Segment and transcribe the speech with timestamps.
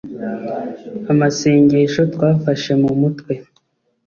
[1.11, 3.33] amasengesho twayafashe mu mutwe